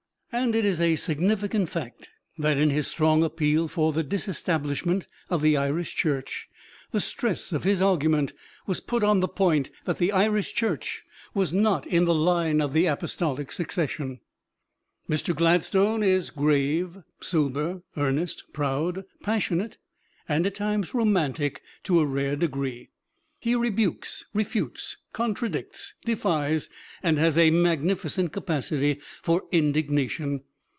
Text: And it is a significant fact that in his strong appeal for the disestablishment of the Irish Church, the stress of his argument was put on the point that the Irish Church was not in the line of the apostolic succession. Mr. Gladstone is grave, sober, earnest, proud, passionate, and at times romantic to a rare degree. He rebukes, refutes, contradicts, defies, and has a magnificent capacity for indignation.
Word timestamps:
And 0.33 0.55
it 0.55 0.63
is 0.63 0.79
a 0.79 0.95
significant 0.95 1.67
fact 1.67 2.09
that 2.37 2.55
in 2.55 2.69
his 2.69 2.87
strong 2.87 3.21
appeal 3.21 3.67
for 3.67 3.91
the 3.91 4.01
disestablishment 4.01 5.05
of 5.29 5.41
the 5.41 5.57
Irish 5.57 5.93
Church, 5.93 6.47
the 6.91 7.01
stress 7.01 7.51
of 7.51 7.65
his 7.65 7.81
argument 7.81 8.31
was 8.65 8.79
put 8.79 9.03
on 9.03 9.19
the 9.19 9.27
point 9.27 9.71
that 9.83 9.97
the 9.97 10.13
Irish 10.13 10.53
Church 10.53 11.03
was 11.33 11.51
not 11.51 11.85
in 11.85 12.05
the 12.05 12.15
line 12.15 12.61
of 12.61 12.71
the 12.71 12.85
apostolic 12.85 13.51
succession. 13.51 14.21
Mr. 15.09 15.35
Gladstone 15.35 16.01
is 16.01 16.29
grave, 16.29 16.99
sober, 17.19 17.81
earnest, 17.97 18.45
proud, 18.53 19.03
passionate, 19.21 19.79
and 20.29 20.45
at 20.45 20.55
times 20.55 20.93
romantic 20.93 21.61
to 21.83 21.99
a 21.99 22.05
rare 22.05 22.37
degree. 22.37 22.87
He 23.43 23.55
rebukes, 23.55 24.23
refutes, 24.35 24.97
contradicts, 25.13 25.95
defies, 26.05 26.69
and 27.01 27.17
has 27.17 27.39
a 27.39 27.49
magnificent 27.49 28.31
capacity 28.31 29.01
for 29.23 29.45
indignation. 29.51 30.41